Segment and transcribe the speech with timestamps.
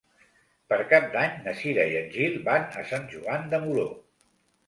[0.71, 3.87] Per Cap d'Any na Cira i en Gil van a Sant Joan de Moró.